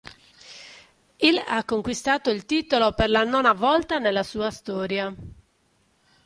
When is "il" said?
1.19-1.39, 2.31-2.47